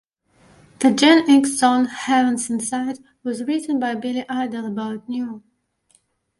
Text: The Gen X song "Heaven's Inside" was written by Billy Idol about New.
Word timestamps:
The 0.79 0.89
Gen 0.95 1.29
X 1.29 1.59
song 1.59 1.85
"Heaven's 1.85 2.49
Inside" 2.49 2.97
was 3.21 3.43
written 3.43 3.79
by 3.79 3.93
Billy 3.93 4.25
Idol 4.27 4.65
about 4.65 5.07
New. 5.07 5.43